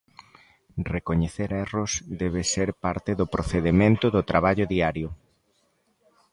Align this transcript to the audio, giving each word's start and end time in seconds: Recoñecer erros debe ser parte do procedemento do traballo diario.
Recoñecer 0.95 1.49
erros 1.65 1.91
debe 2.21 2.41
ser 2.53 2.69
parte 2.83 3.11
do 3.19 3.25
procedemento 3.33 4.05
do 4.15 4.21
traballo 4.29 4.65
diario. 4.73 5.09